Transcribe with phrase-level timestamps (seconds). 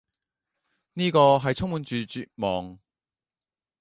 [0.93, 2.79] 呢個係充滿住絕望